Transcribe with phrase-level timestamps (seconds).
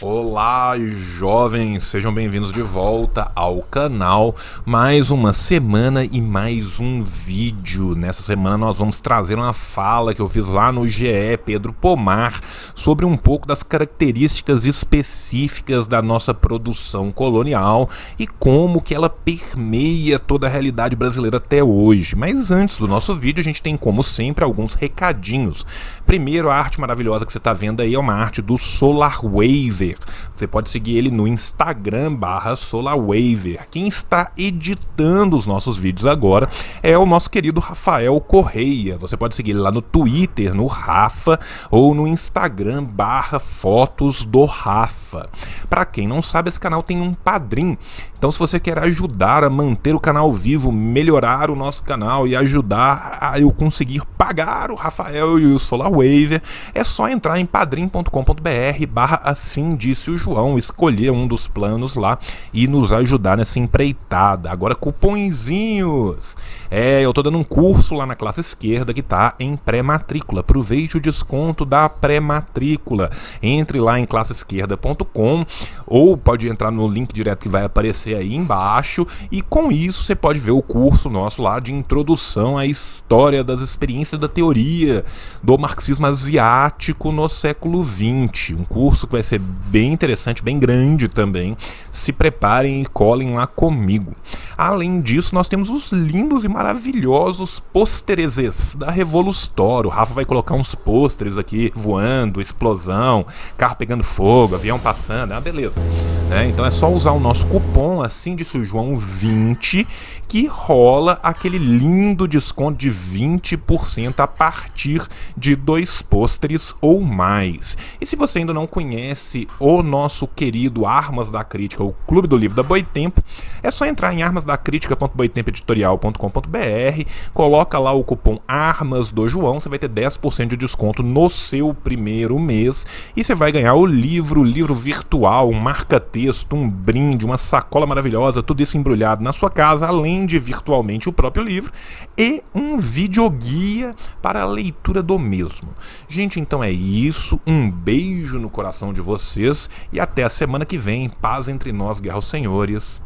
[0.00, 4.32] Olá, jovens, sejam bem-vindos de volta ao canal.
[4.64, 7.96] Mais uma semana e mais um vídeo.
[7.96, 12.40] Nessa semana nós vamos trazer uma fala que eu fiz lá no GE Pedro Pomar
[12.76, 20.16] sobre um pouco das características específicas da nossa produção colonial e como que ela permeia
[20.20, 22.14] toda a realidade brasileira até hoje.
[22.14, 25.66] Mas antes do nosso vídeo, a gente tem como sempre alguns recadinhos.
[26.06, 29.87] Primeiro, a arte maravilhosa que você está vendo aí é uma arte do Solar Wave
[30.34, 33.66] você pode seguir ele no Instagram barra SolarWaver.
[33.70, 36.48] Quem está editando os nossos vídeos agora
[36.82, 38.98] é o nosso querido Rafael Correia.
[38.98, 41.38] Você pode seguir ele lá no Twitter, no Rafa,
[41.70, 45.28] ou no Instagram barra Fotos do Rafa.
[45.68, 47.76] Para quem não sabe, esse canal tem um padrim.
[48.16, 52.34] Então se você quer ajudar a manter o canal vivo, melhorar o nosso canal e
[52.34, 56.42] ajudar a eu conseguir pagar o Rafael e o SolarWaver,
[56.74, 62.18] é só entrar em padrim.com.br barra assim disse o João, escolher um dos planos lá
[62.52, 64.50] e nos ajudar nessa empreitada.
[64.50, 66.36] Agora, cupõezinhos!
[66.70, 70.40] É, eu tô dando um curso lá na classe esquerda que tá em pré-matrícula.
[70.40, 73.10] Aproveite o desconto da pré-matrícula.
[73.42, 75.46] Entre lá em classeesquerda.com
[75.86, 80.14] ou pode entrar no link direto que vai aparecer aí embaixo e com isso você
[80.14, 85.04] pode ver o curso nosso lá de introdução à história das experiências da teoria
[85.42, 88.50] do marxismo asiático no século XX.
[88.58, 91.56] Um curso que vai ser bem interessante, bem grande também.
[91.92, 94.14] Se preparem e colhem lá comigo.
[94.56, 99.86] Além disso, nós temos os lindos e maravilhosos pôsteres da Revolustor.
[99.86, 103.24] O Rafa vai colocar uns pôsteres aqui voando, explosão,
[103.56, 105.80] carro pegando fogo, avião passando, ah, beleza.
[106.28, 106.48] Né?
[106.48, 109.86] Então é só usar o nosso cupom, assim de João 20,
[110.26, 117.76] que rola aquele lindo desconto de 20% a partir de dois pôsteres ou mais.
[118.00, 122.36] E se você ainda não conhece o nosso querido Armas da Crítica, o Clube do
[122.36, 123.22] Livro da Boitempo,
[123.62, 127.04] é só entrar em armasdacritica.boitempoeditorial.com.br,
[127.34, 131.74] coloca lá o cupom Armas do João, você vai ter 10% de desconto no seu
[131.74, 132.86] primeiro mês
[133.16, 138.42] e você vai ganhar o livro, livro virtual, um marca-texto, um brinde, uma sacola maravilhosa,
[138.42, 141.72] tudo isso embrulhado na sua casa, além de virtualmente o próprio livro
[142.16, 145.70] e um videoguia para a leitura do mesmo.
[146.08, 149.47] Gente, então é isso, um beijo no coração de vocês
[149.92, 151.08] e até a semana que vem.
[151.08, 153.00] Paz entre nós, guerra aos senhores.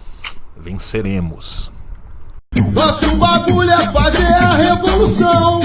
[0.57, 1.71] Venceremos.
[2.73, 5.61] Nosso bagulho é fazer a revolução.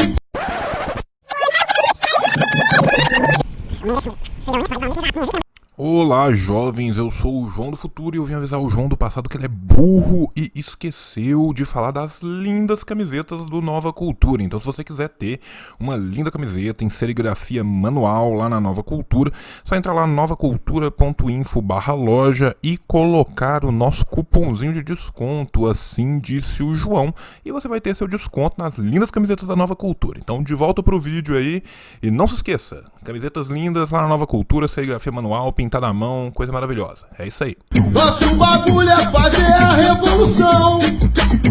[5.79, 8.97] Olá, jovens, eu sou o João do Futuro e eu vim avisar o João do
[8.97, 14.41] passado que ele é burro e esqueceu de falar das lindas camisetas do Nova Cultura.
[14.41, 15.39] Então, se você quiser ter
[15.79, 19.31] uma linda camiseta em serigrafia manual lá na Nova Cultura,
[19.63, 26.63] só entrar lá novacultura.info barra loja e colocar o nosso cupomzinho de desconto, assim disse
[26.63, 27.13] o João,
[27.45, 30.17] e você vai ter seu desconto nas lindas camisetas da Nova Cultura.
[30.19, 31.61] Então, de volta pro vídeo aí
[32.01, 36.31] e não se esqueça, camisetas lindas lá na Nova Cultura, serigrafia manual, pintada à mão,
[36.31, 37.05] coisa maravilhosa.
[37.19, 37.55] É isso aí.
[37.91, 40.79] Nosso bagulho é fazer a revolução.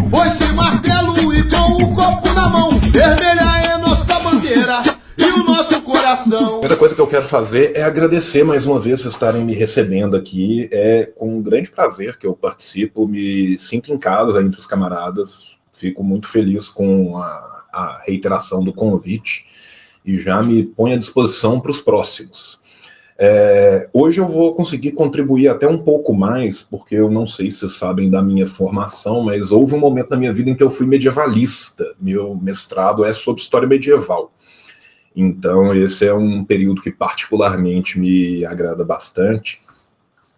[0.09, 2.79] Foi sem martelo e com o copo na mão.
[2.79, 4.81] Vermelha é nossa bandeira
[5.17, 6.45] e o nosso coração.
[6.45, 9.53] A primeira coisa que eu quero fazer é agradecer mais uma vez vocês estarem me
[9.53, 10.67] recebendo aqui.
[10.71, 15.55] É com um grande prazer que eu participo, me sinto em casa entre os camaradas.
[15.75, 19.45] Fico muito feliz com a, a reiteração do convite
[20.03, 22.65] e já me ponho à disposição para os próximos.
[23.19, 27.67] É, hoje eu vou conseguir contribuir até um pouco mais, porque eu não sei se
[27.67, 30.85] sabem da minha formação, mas houve um momento na minha vida em que eu fui
[30.85, 31.95] medievalista.
[31.99, 34.31] Meu mestrado é sobre história medieval.
[35.15, 39.59] Então, esse é um período que particularmente me agrada bastante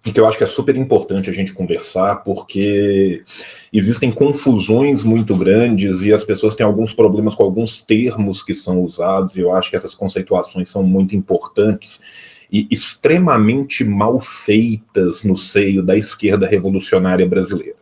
[0.05, 3.21] e que eu acho que é super importante a gente conversar, porque
[3.73, 8.81] existem confusões muito grandes e as pessoas têm alguns problemas com alguns termos que são
[8.81, 15.37] usados, e eu acho que essas conceituações são muito importantes e extremamente mal feitas no
[15.37, 17.77] seio da esquerda revolucionária brasileira.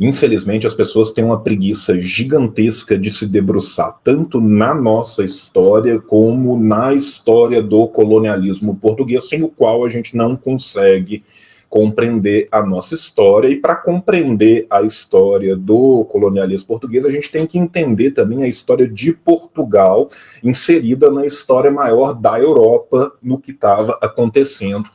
[0.00, 6.56] Infelizmente, as pessoas têm uma preguiça gigantesca de se debruçar tanto na nossa história como
[6.58, 11.24] na história do colonialismo português, sem o qual a gente não consegue
[11.68, 17.46] compreender a nossa história, e para compreender a história do colonialismo português, a gente tem
[17.46, 20.08] que entender também a história de Portugal
[20.42, 24.88] inserida na história maior da Europa, no que estava acontecendo.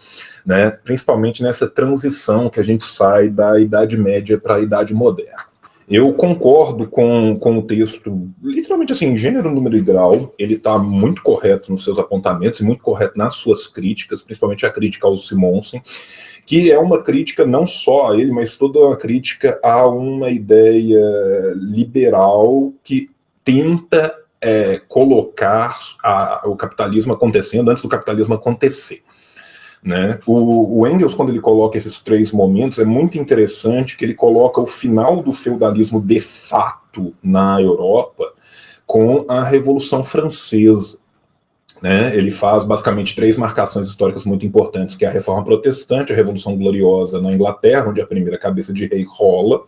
[0.45, 5.53] Né, principalmente nessa transição que a gente sai da Idade Média para a Idade Moderna.
[5.89, 11.21] Eu concordo com, com o texto, literalmente assim, gênero, número e grau, ele está muito
[11.21, 15.81] correto nos seus apontamentos e muito correto nas suas críticas, principalmente a crítica ao Simonsen,
[16.45, 21.01] que é uma crítica não só a ele, mas toda uma crítica a uma ideia
[21.55, 23.09] liberal que
[23.43, 29.03] tenta é, colocar a, o capitalismo acontecendo antes do capitalismo acontecer.
[29.81, 30.17] Né?
[30.25, 34.61] O, o, Engels, quando ele coloca esses três momentos, é muito interessante que ele coloca
[34.61, 38.31] o final do feudalismo de fato na Europa
[38.85, 40.97] com a Revolução Francesa.
[41.83, 42.15] Né?
[42.15, 46.55] Ele faz basicamente três marcações históricas muito importantes, que é a Reforma Protestante, a Revolução
[46.55, 49.63] Gloriosa na Inglaterra, onde a primeira cabeça de rei rola,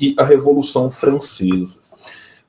[0.00, 1.89] e a Revolução Francesa.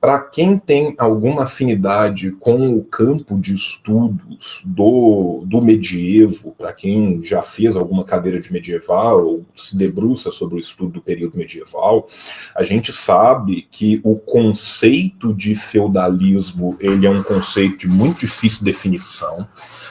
[0.02, 7.22] Para quem tem alguma afinidade com o campo de estudos do, do medievo, para quem
[7.22, 12.08] já fez alguma cadeira de medieval ou se debruça sobre o estudo do período medieval,
[12.52, 18.64] a gente sabe que o conceito de feudalismo ele é um conceito de muito difícil
[18.64, 19.46] definição.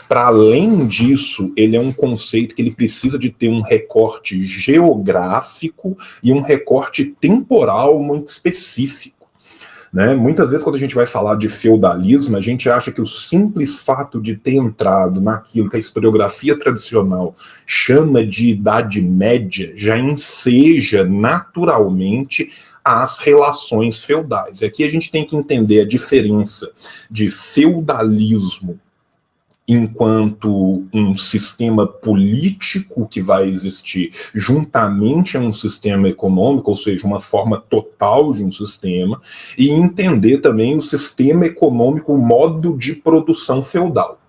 [0.10, 5.98] Para além disso, ele é um conceito que ele precisa de ter um recorte geográfico
[6.22, 9.20] e um recorte temporal muito específico.
[9.91, 10.15] Né?
[10.15, 13.81] Muitas vezes, quando a gente vai falar de feudalismo, a gente acha que o simples
[13.81, 17.35] fato de ter entrado naquilo que a historiografia tradicional
[17.65, 22.49] chama de Idade Média já enseja naturalmente
[22.83, 24.63] as relações feudais.
[24.63, 26.71] Aqui a gente tem que entender a diferença
[27.09, 28.79] de feudalismo
[29.68, 37.19] enquanto um sistema político que vai existir juntamente a um sistema econômico, ou seja, uma
[37.19, 39.22] forma total de um sistema,
[39.58, 44.19] e entender também o sistema econômico, o modo de produção feudal.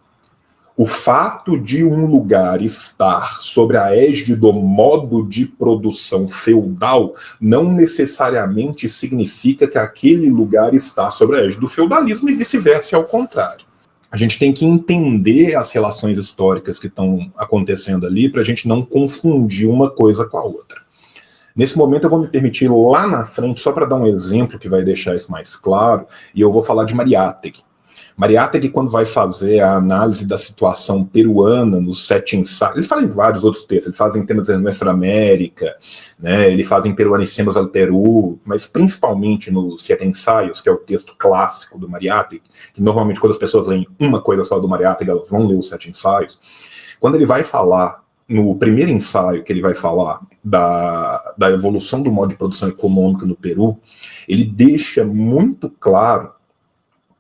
[0.75, 7.71] O fato de um lugar estar sobre a égide do modo de produção feudal não
[7.71, 13.72] necessariamente significa que aquele lugar está sobre a égide do feudalismo e vice-versa, ao contrário
[14.13, 18.69] a gente tem que entender as relações históricas que estão acontecendo ali para a gente
[18.69, 20.83] não confundir uma coisa com a outra.
[21.57, 24.69] Nesse momento eu vou me permitir lá na frente, só para dar um exemplo que
[24.69, 27.63] vai deixar isso mais claro, e eu vou falar de Mariátegui.
[28.17, 33.09] Mariátegui, quando vai fazer a análise da situação peruana nos sete ensaios, ele fala em
[33.09, 35.75] vários outros textos, ele faz em temas da Nuestra América,
[36.19, 40.77] né, ele faz em Peruanicemos al Peru, mas principalmente nos Sete Ensaios, que é o
[40.77, 42.43] texto clássico do Mariátegui,
[42.73, 45.69] que normalmente quando as pessoas leem uma coisa só do Mariátegui, elas vão ler os
[45.69, 46.39] Sete Ensaios.
[47.01, 52.11] Quando ele vai falar no primeiro ensaio que ele vai falar da, da evolução do
[52.11, 53.79] modo de produção econômica no Peru,
[54.29, 56.33] ele deixa muito claro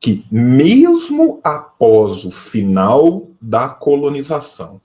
[0.02, 4.80] que, mesmo após o final da colonização,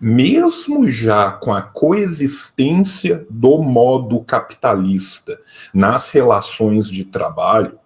[0.00, 5.38] mesmo já com a coexistência do modo capitalista
[5.74, 7.78] nas relações de trabalho,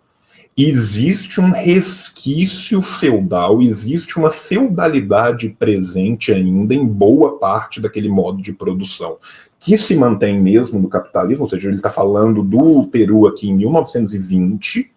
[0.57, 8.53] existe um resquício feudal, existe uma feudalidade presente ainda em boa parte daquele modo de
[8.53, 9.17] produção,
[9.59, 13.55] que se mantém mesmo no capitalismo, ou seja, ele está falando do Peru aqui em
[13.55, 14.94] 1920,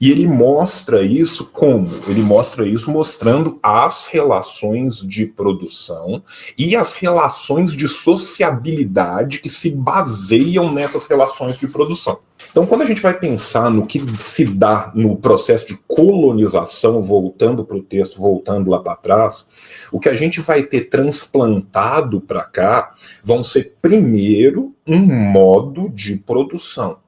[0.00, 1.88] e ele mostra isso como?
[2.06, 6.22] Ele mostra isso mostrando as relações de produção
[6.56, 12.20] e as relações de sociabilidade que se baseiam nessas relações de produção.
[12.48, 17.64] Então, quando a gente vai pensar no que se dá no processo de colonização, voltando
[17.64, 19.48] para o texto, voltando lá para trás,
[19.90, 26.16] o que a gente vai ter transplantado para cá vão ser, primeiro, um modo de
[26.16, 26.98] produção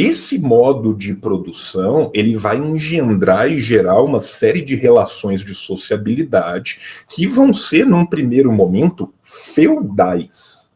[0.00, 7.04] esse modo de produção ele vai engendrar e gerar uma série de relações de sociabilidade
[7.08, 10.68] que vão ser, num primeiro momento, feudais.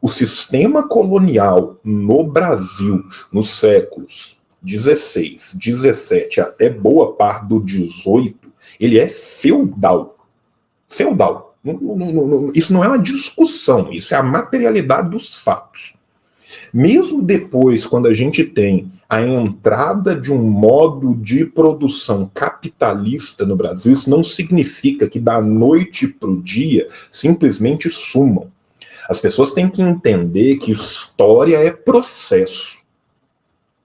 [0.00, 8.98] O sistema colonial no Brasil, nos séculos 16, 17 até boa parte do 18, ele
[8.98, 10.16] é feudal.
[10.88, 11.54] Feudal.
[12.54, 15.96] Isso não é uma discussão, isso é a materialidade dos fatos.
[16.72, 23.56] Mesmo depois, quando a gente tem a entrada de um modo de produção capitalista no
[23.56, 28.50] Brasil, isso não significa que da noite para o dia simplesmente sumam.
[29.08, 32.78] As pessoas têm que entender que história é processo.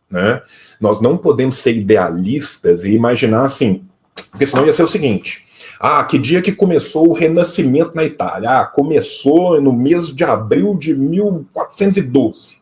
[0.10, 0.41] Né?
[0.80, 3.86] Nós não podemos ser idealistas e imaginar assim,
[4.30, 5.46] porque senão ia ser o seguinte:
[5.84, 8.60] ah, que dia que começou o Renascimento na Itália?
[8.60, 12.58] Ah, começou no mês de abril de 1412.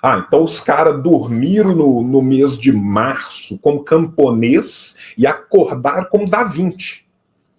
[0.00, 6.30] Ah, então os caras dormiram no, no mês de março como camponês e acordaram como
[6.30, 7.04] Da Vinci.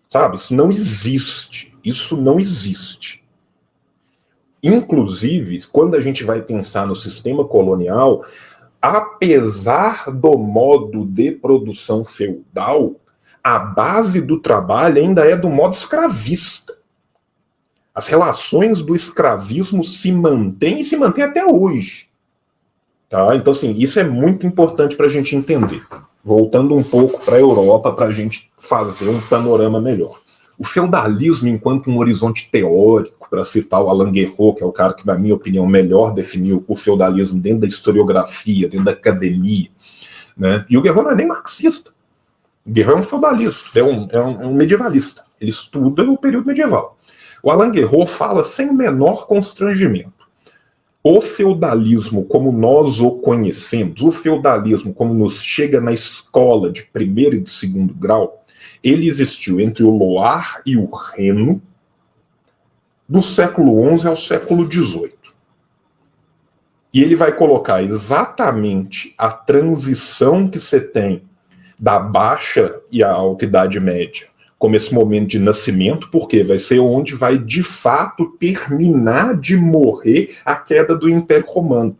[0.07, 0.37] Sabe?
[0.37, 1.75] Isso não existe.
[1.83, 3.21] Isso não existe.
[4.63, 8.23] Inclusive, quando a gente vai pensar no sistema colonial,
[8.81, 12.95] apesar do modo de produção feudal,
[13.43, 16.77] a base do trabalho ainda é do modo escravista.
[17.93, 22.07] As relações do escravismo se mantêm e se mantêm até hoje.
[23.09, 23.35] Tá?
[23.35, 25.83] Então, assim, isso é muito importante para a gente entender.
[26.23, 30.19] Voltando um pouco para a Europa, para a gente fazer um panorama melhor.
[30.57, 34.93] O feudalismo, enquanto um horizonte teórico, para citar o Alain Guerreau, que é o cara
[34.93, 39.69] que, na minha opinião, melhor definiu o feudalismo dentro da historiografia, dentro da academia,
[40.37, 40.65] né?
[40.69, 41.92] e o Guerreau não é nem marxista.
[42.65, 45.23] O Guerreau é um feudalista, é um, é um, é um medievalista.
[45.39, 46.97] Ele estuda o período medieval.
[47.41, 50.23] O Alain Guerreau fala sem o menor constrangimento.
[51.03, 57.35] O feudalismo, como nós o conhecemos, o feudalismo, como nos chega na escola de primeiro
[57.35, 58.41] e de segundo grau,
[58.81, 61.61] ele existiu entre o Loire e o Reno,
[63.07, 65.13] do século XI ao século XVIII.
[66.93, 71.23] E ele vai colocar exatamente a transição que você tem
[71.79, 76.79] da baixa e a alta Idade Média como esse momento de nascimento, porque vai ser
[76.79, 81.97] onde vai de fato terminar de morrer a queda do Império Romano.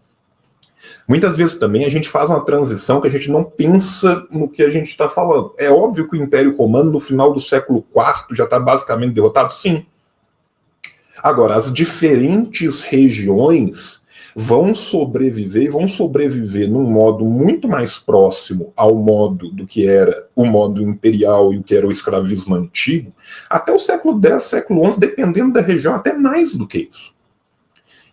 [1.06, 4.64] Muitas vezes também a gente faz uma transição que a gente não pensa no que
[4.64, 5.54] a gente está falando.
[5.58, 9.54] É óbvio que o Império Romano, no final do século IV, já está basicamente derrotado?
[9.54, 9.86] Sim.
[11.22, 14.03] Agora, as diferentes regiões
[14.36, 20.28] vão sobreviver e vão sobreviver num modo muito mais próximo ao modo do que era
[20.36, 23.14] o modo imperial e o que era o escravismo antigo,
[23.50, 27.14] até o século X, século XI, dependendo da região, até mais do que isso.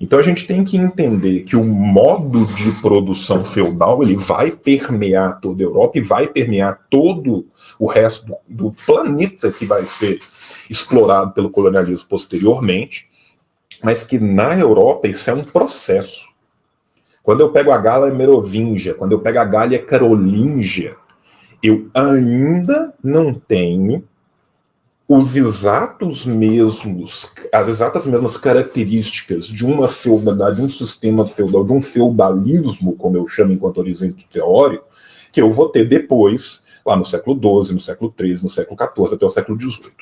[0.01, 5.39] Então a gente tem que entender que o modo de produção feudal ele vai permear
[5.41, 7.47] toda a Europa e vai permear todo
[7.79, 10.19] o resto do, do planeta que vai ser
[10.71, 13.10] explorado pelo colonialismo posteriormente,
[13.83, 16.29] mas que na Europa isso é um processo.
[17.23, 20.97] Quando eu pego a Gala Merovingia, quando eu pego a Gália Carolíngia,
[21.63, 24.03] eu ainda não tenho
[25.07, 31.73] os exatos mesmos, as exatas mesmas características de uma feudalidade, de um sistema feudal, de
[31.73, 34.85] um feudalismo, como eu chamo enquanto horizonte teórico,
[35.33, 39.15] que eu vou ter depois, lá no século XII, no século XIII, no século XIV,
[39.15, 39.93] até o século XVIII.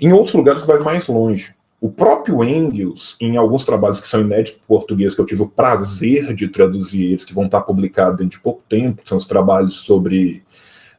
[0.00, 1.54] Em outros lugares vai mais longe.
[1.84, 6.32] O próprio Engels, em alguns trabalhos que são inéditos português, que eu tive o prazer
[6.32, 10.42] de traduzir eles, que vão estar publicados dentro de pouco tempo, são os trabalhos sobre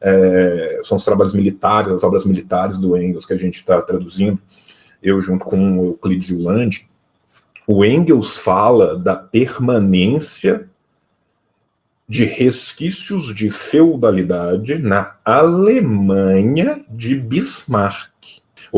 [0.00, 4.38] é, são os trabalhos militares, as obras militares do Engels que a gente está traduzindo,
[5.02, 6.88] eu junto com o Euclides e o Land.
[7.66, 10.70] O Engels fala da permanência
[12.08, 18.15] de resquícios de feudalidade na Alemanha de Bismarck.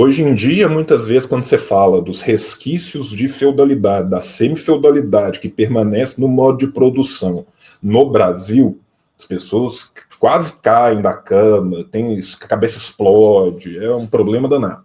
[0.01, 5.49] Hoje em dia, muitas vezes, quando você fala dos resquícios de feudalidade, da semi-feudalidade que
[5.49, 7.45] permanece no modo de produção
[7.83, 8.79] no Brasil,
[9.19, 14.85] as pessoas quase caem da cama, tem, a cabeça explode, é um problema danado.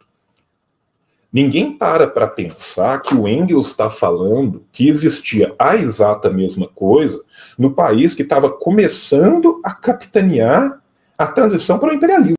[1.32, 7.22] Ninguém para para pensar que o Engels está falando que existia a exata mesma coisa
[7.56, 10.82] no país que estava começando a capitanear
[11.16, 12.36] a transição para o imperialismo,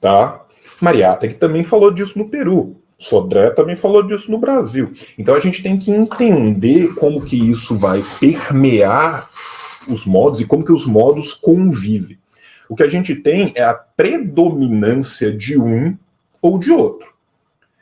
[0.00, 0.43] tá?
[0.84, 2.76] Mariata que também falou disso no Peru.
[2.98, 4.92] Sodré também falou disso no Brasil.
[5.18, 9.28] Então a gente tem que entender como que isso vai permear
[9.88, 12.18] os modos e como que os modos convivem.
[12.68, 15.96] O que a gente tem é a predominância de um
[16.40, 17.12] ou de outro.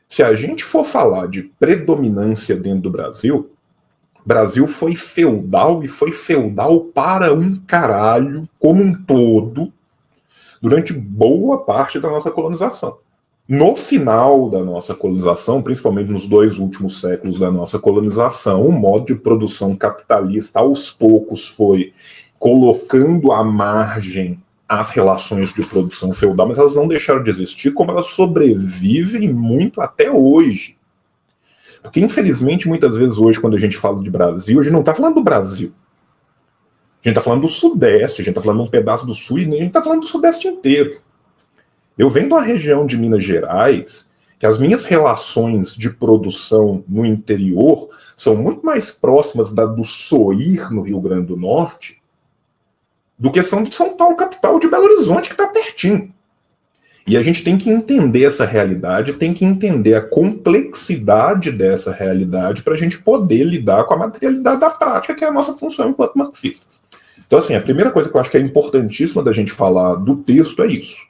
[0.08, 3.50] Se a gente for falar de predominância dentro do Brasil,
[4.24, 9.72] Brasil foi feudal e foi feudal para um caralho como um todo
[10.62, 12.98] durante boa parte da nossa colonização.
[13.48, 19.06] No final da nossa colonização, principalmente nos dois últimos séculos da nossa colonização, o modo
[19.06, 21.92] de produção capitalista aos poucos foi
[22.38, 27.90] colocando à margem as relações de produção feudal, mas elas não deixaram de existir, como
[27.90, 30.76] elas sobrevivem muito até hoje.
[31.82, 34.94] Porque, infelizmente, muitas vezes hoje, quando a gente fala de Brasil, a gente não está
[34.94, 35.74] falando do Brasil.
[37.04, 39.40] A gente está falando do Sudeste, a gente está falando de um pedaço do Sul,
[39.40, 41.00] e a gente está falando do Sudeste inteiro.
[41.98, 47.06] Eu venho de uma região de Minas Gerais que as minhas relações de produção no
[47.06, 52.02] interior são muito mais próximas da do Soir, no Rio Grande do Norte,
[53.18, 56.12] do que são de São Paulo, capital, de Belo Horizonte, que está pertinho.
[57.06, 62.62] E a gente tem que entender essa realidade, tem que entender a complexidade dessa realidade
[62.62, 65.90] para a gente poder lidar com a materialidade da prática, que é a nossa função
[65.90, 66.82] enquanto marxistas.
[67.26, 70.16] Então, assim, a primeira coisa que eu acho que é importantíssima da gente falar do
[70.16, 71.06] texto é isso.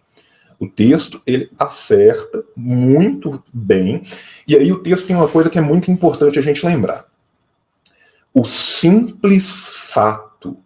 [0.59, 4.05] O texto, ele acerta muito bem,
[4.47, 7.07] e aí o texto tem uma coisa que é muito importante a gente lembrar.
[8.35, 10.57] o simples fato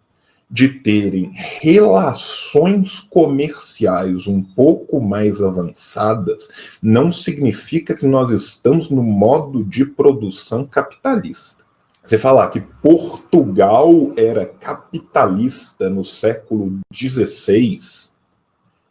[0.49, 9.63] de terem relações comerciais um pouco mais avançadas não significa que nós estamos no modo
[9.63, 11.66] de produção capitalista.
[12.07, 17.77] Você falar que Portugal era capitalista no século XVI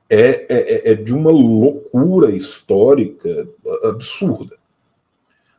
[0.08, 3.48] é, é, é de uma loucura histórica
[3.82, 4.56] absurda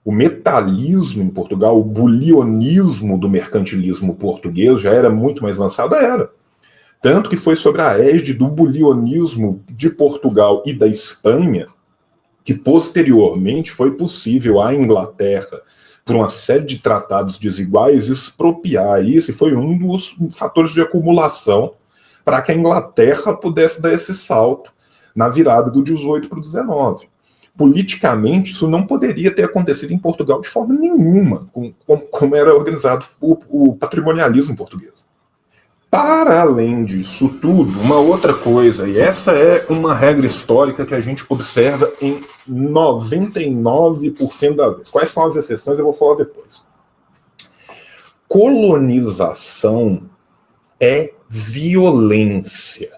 [0.08, 6.32] o metalismo em Portugal, o bulionismo do mercantilismo português já era muito mais lançado, era.
[7.02, 11.68] Tanto que foi sobre a égide do bulionismo de Portugal e da Espanha
[12.42, 15.62] que posteriormente foi possível à Inglaterra,
[16.08, 21.74] por uma série de tratados desiguais, expropriar isso, e foi um dos fatores de acumulação
[22.26, 24.72] para que a Inglaterra pudesse dar esse salto
[25.16, 27.08] na virada do 18 para o 19
[27.58, 31.74] politicamente, isso não poderia ter acontecido em Portugal de forma nenhuma, como,
[32.12, 35.04] como era organizado o, o, patrimonialismo português.
[35.90, 41.00] Para além disso tudo, uma outra coisa, e essa é uma regra histórica que a
[41.00, 44.90] gente observa em 99% das vezes.
[44.90, 45.80] Quais são as exceções?
[45.80, 46.66] Eu vou falar depois.
[48.28, 50.10] Colonização
[50.80, 52.92] é violência.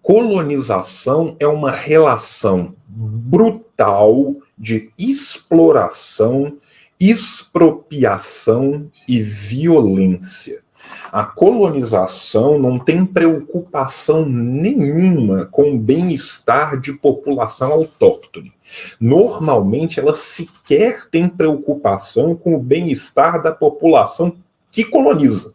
[0.00, 6.56] Colonização é uma relação brutal de exploração,
[6.98, 10.62] expropriação e violência.
[11.10, 18.52] A colonização não tem preocupação nenhuma com o bem-estar de população autóctone.
[19.00, 24.34] Normalmente, ela sequer tem preocupação com o bem-estar da população
[24.70, 25.52] que coloniza.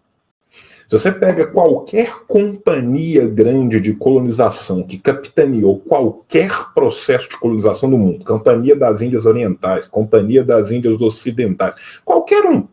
[0.88, 7.98] Se você pega qualquer companhia grande de colonização que capitaneou qualquer processo de colonização do
[7.98, 12.66] mundo, Companhia das Índias Orientais, Companhia das Índias Ocidentais, qualquer um,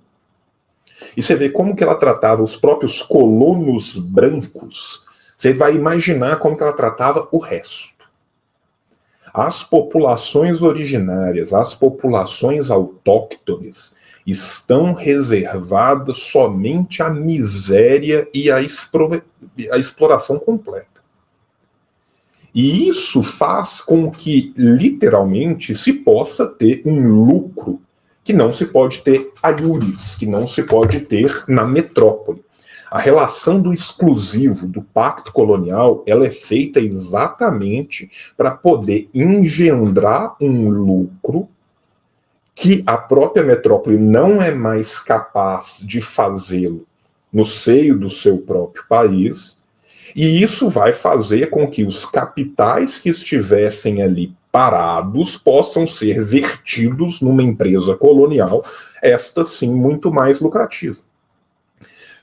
[1.17, 5.03] e você vê como que ela tratava os próprios colonos brancos,
[5.37, 7.95] você vai imaginar como que ela tratava o resto.
[9.33, 18.61] As populações originárias, as populações autóctones, estão reservadas somente à miséria e à,
[19.77, 20.87] exploração completa.
[22.55, 27.81] E isso faz com que, literalmente, se possa ter um lucro
[28.25, 29.53] que não se pode ter a
[30.19, 32.43] que não se pode ter na metrópole.
[32.91, 40.71] A relação do exclusivo, do pacto colonial, ela é feita exatamente para poder engendrar um
[40.71, 41.49] lucro
[42.55, 46.87] que a própria metrópole não é mais capaz de fazê-lo
[47.33, 49.59] no seio do seu próprio país,
[50.15, 57.21] e isso vai fazer com que os capitais que estivessem ali parados possam ser vertidos
[57.21, 58.65] numa empresa colonial,
[59.03, 61.01] esta sim muito mais lucrativa.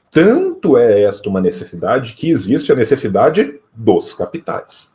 [0.10, 4.89] Tanto é esta uma necessidade que existe a necessidade dos capitais.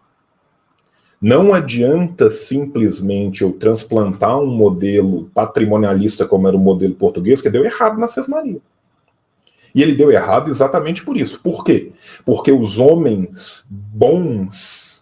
[1.21, 7.67] Não adianta simplesmente eu transplantar um modelo patrimonialista como era o modelo português, que deu
[7.67, 8.63] errado na Sesmaria.
[9.75, 11.39] E ele deu errado exatamente por isso.
[11.43, 11.93] Por quê?
[12.25, 14.96] Porque os homens bons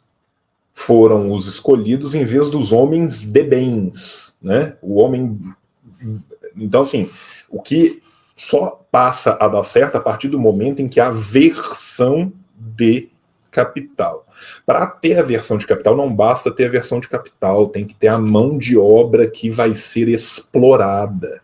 [0.85, 4.77] foram os escolhidos em vez dos homens de bens, né?
[4.83, 5.39] O homem
[6.57, 7.11] então assim,
[7.49, 8.03] o que
[8.37, 13.09] só passa a dar certo a partir do momento em que a versão de
[13.51, 14.27] capital.
[14.67, 17.95] Para ter a versão de capital, não basta ter a versão de capital, tem que
[17.95, 21.41] ter a mão de obra que vai ser explorada.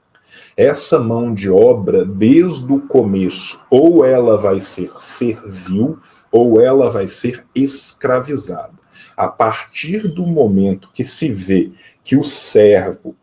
[0.61, 5.99] Essa mão de obra, desde o começo, ou ela vai ser servil,
[6.31, 8.75] ou ela vai ser escravizada.
[9.17, 11.73] A partir do momento que se vê
[12.05, 13.17] que o servo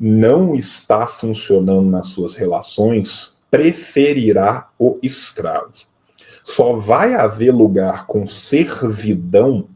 [0.00, 5.74] não está funcionando nas suas relações, preferirá o escravo.
[6.42, 9.68] Só vai haver lugar com servidão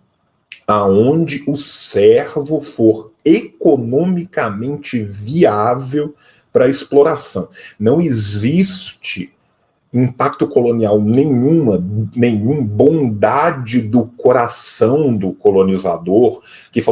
[0.66, 6.14] aonde o servo for economicamente viável
[6.56, 7.50] para exploração.
[7.78, 9.30] Não existe
[9.92, 16.40] impacto colonial nenhuma, nenhum bondade do coração do colonizador
[16.72, 16.84] que falou